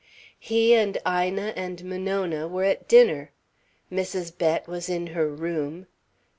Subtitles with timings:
[0.39, 3.29] He and Ina and Monona were at dinner.
[3.91, 4.35] Mrs.
[4.35, 5.85] Bett was in her room.